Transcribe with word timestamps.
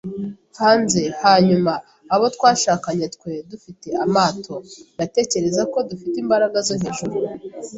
hanze. 0.61 1.01
Hanyuma, 1.23 1.73
abo 2.13 2.25
twashakanye, 2.35 3.05
twe 3.15 3.31
dufite 3.49 3.87
amato, 4.05 4.55
ndatekereza 4.95 5.61
ko 5.73 5.77
dufite 5.89 6.15
imbaraga 6.23 6.57
zo 6.67 6.75
hejuru.” 6.81 7.17